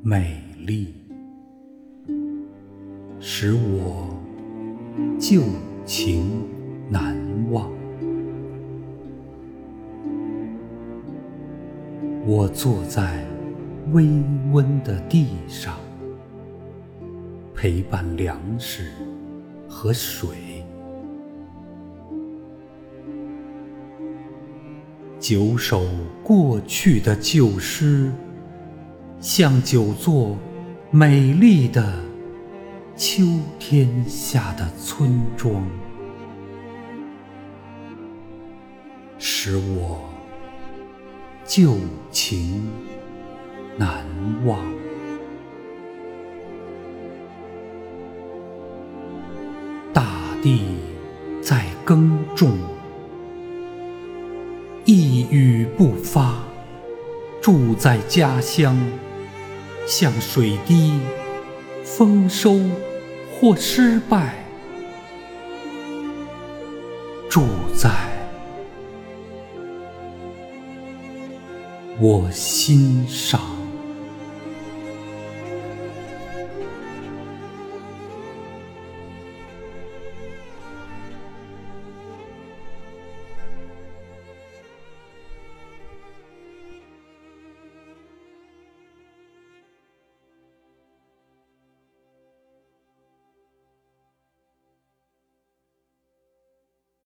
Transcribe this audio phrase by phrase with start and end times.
[0.00, 0.94] 美丽，
[3.18, 4.16] 使我
[5.18, 5.42] 旧
[5.84, 6.48] 情
[6.88, 7.16] 难
[7.50, 7.68] 忘。
[12.24, 13.26] 我坐在
[13.92, 14.06] 微
[14.52, 15.76] 温的地上，
[17.56, 18.92] 陪伴粮食
[19.68, 20.61] 和水，
[25.22, 25.86] 九首
[26.24, 28.10] 过去的旧诗。
[29.20, 30.36] 像九座
[30.90, 31.96] 美丽的
[32.96, 33.22] 秋
[33.56, 35.64] 天下的村庄，
[39.16, 40.00] 使我
[41.44, 41.76] 旧
[42.10, 42.68] 情
[43.78, 44.04] 难
[44.44, 44.58] 忘。
[49.92, 50.04] 大
[50.42, 50.62] 地
[51.40, 52.58] 在耕种，
[54.94, 56.34] 一语不发，
[57.40, 58.78] 住在家乡。
[59.86, 61.00] 像水滴，
[61.82, 62.60] 丰收
[63.32, 64.34] 或失败，
[67.30, 67.90] 住在
[71.98, 73.40] 我心上。